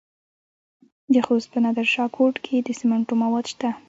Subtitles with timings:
[1.13, 3.69] د خوست په نادر شاه کوټ کې د سمنټو مواد شته.